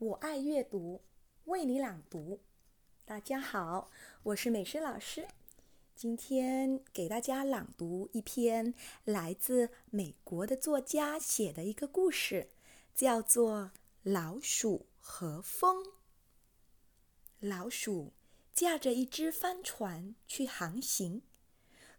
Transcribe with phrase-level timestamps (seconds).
[0.00, 1.02] 我爱阅读，
[1.44, 2.40] 为你朗读。
[3.04, 3.90] 大家好，
[4.22, 5.28] 我是美诗老师。
[5.94, 8.72] 今天给大家朗读一篇
[9.04, 12.48] 来自美国的作家写的一个故事，
[12.94, 13.64] 叫做
[14.02, 15.84] 《老鼠和风》。
[17.38, 18.14] 老鼠
[18.54, 21.20] 驾着一只帆船去航行，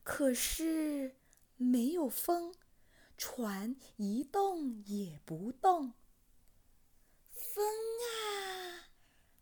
[0.01, 1.17] 可是
[1.55, 2.55] 没有风，
[3.15, 5.93] 船一动也不动。
[7.53, 8.87] 风啊！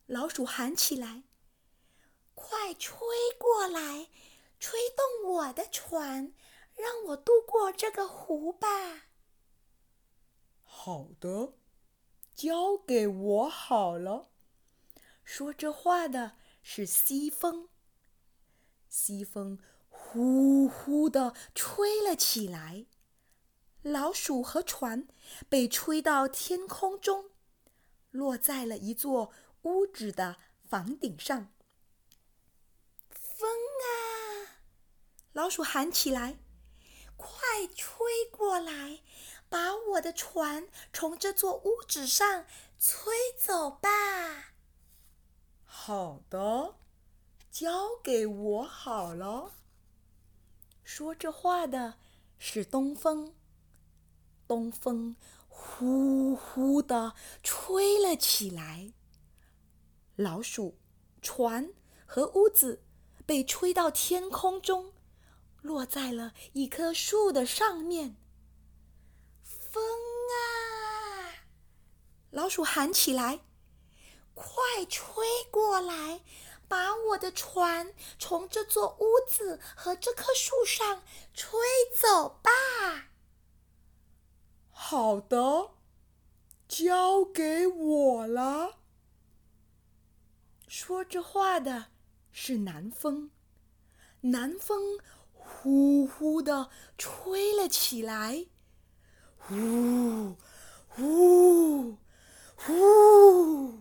[0.08, 1.26] 老鼠喊起来
[2.34, 2.98] ：“快吹
[3.38, 4.10] 过来，
[4.60, 6.34] 吹动我的船，
[6.74, 9.10] 让我渡过这个湖吧！”
[10.66, 11.54] 好的，
[12.34, 14.32] 交给我好了。
[15.24, 17.70] 说这话的是西风。
[18.88, 22.88] 西风呼呼地吹了起来，
[23.84, 25.08] 老鼠和船
[25.48, 27.30] 被吹到天空中。
[28.12, 29.32] 落在了一座
[29.64, 31.52] 屋子的房顶上。
[33.10, 34.60] 风啊！
[35.32, 36.40] 老鼠喊起来
[37.16, 39.02] ：“快吹过来，
[39.48, 42.46] 把我的船从这座屋子上
[42.78, 44.54] 吹走吧！”
[45.64, 46.76] 好的，
[47.50, 49.54] 交给我好了。
[50.84, 51.98] 说这话的
[52.38, 53.34] 是东风。
[54.48, 55.16] 东风。
[55.62, 58.94] 呼呼地吹了起来，
[60.16, 60.78] 老鼠、
[61.22, 61.74] 船
[62.06, 62.82] 和屋子
[63.26, 64.94] 被吹到天空中，
[65.62, 68.16] 落在了一棵树的上面。
[69.44, 69.84] 风
[70.34, 71.46] 啊！
[72.32, 73.42] 老鼠喊起来
[74.34, 74.54] ：“快
[74.90, 76.22] 吹过来，
[76.68, 81.60] 把我的船从这座屋子和这棵树上吹
[82.02, 82.50] 走吧！”
[85.20, 85.72] 好的，
[86.70, 88.78] 交给我了。
[90.66, 91.88] 说这话的
[92.32, 93.30] 是南风，
[94.22, 94.98] 南风
[95.34, 98.46] 呼呼地吹了起来，
[99.38, 100.38] 呼
[100.88, 101.98] 呼
[102.56, 103.80] 呼。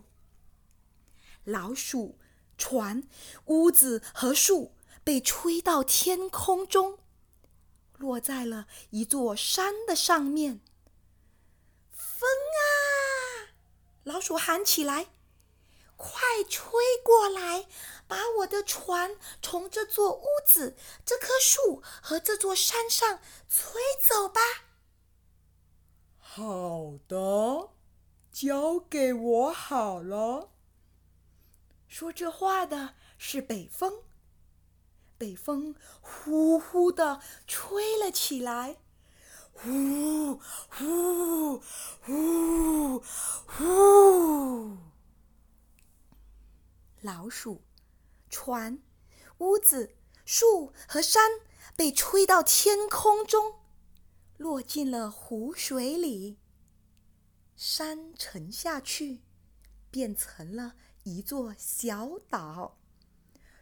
[1.45, 2.19] 老鼠、
[2.57, 3.05] 船、
[3.45, 4.75] 屋子和树
[5.05, 6.99] 被吹到天空中，
[7.97, 10.63] 落在了一座山的上面。
[11.93, 13.55] 风啊！
[14.03, 15.07] 老鼠喊起来
[15.97, 16.71] ：“快吹
[17.03, 17.67] 过来，
[18.07, 24.39] 把我的船从这座屋子、这棵树和这座山上吹走吧！”
[26.21, 27.71] 好的，
[28.31, 30.51] 交给我好了。
[31.87, 34.03] 说这话的是北风，
[35.17, 38.77] 北风呼呼的吹了起来。
[39.61, 41.61] 呼呼
[42.01, 43.03] 呼
[43.45, 44.77] 呼！
[47.01, 47.65] 老鼠、
[48.31, 48.79] 船、
[49.39, 51.29] 屋子、树和山
[51.75, 53.57] 被吹到天空中，
[54.37, 56.39] 落进了湖水里。
[57.57, 59.23] 山沉下去，
[59.91, 62.79] 变成了一座小岛。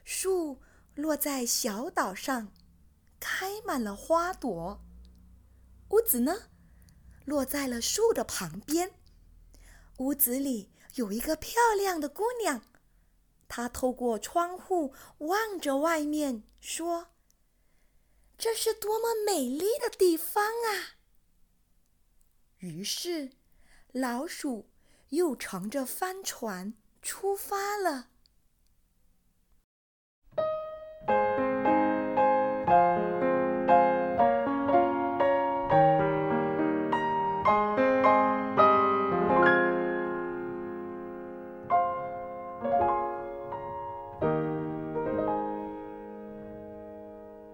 [0.05, 0.61] 树
[0.95, 2.53] 落在小岛上，
[3.19, 4.83] 开满了花朵。
[5.91, 6.51] 屋子呢，
[7.25, 8.93] 落在了树的旁边。
[9.99, 12.63] 屋子里有一个漂亮的姑娘，
[13.49, 17.09] 她透过窗户望着外面，说
[18.37, 20.99] ：“这是多么美丽的地方啊！”
[22.59, 23.31] 于是，
[23.93, 24.69] 老鼠
[25.11, 28.11] 又乘着帆船出发了。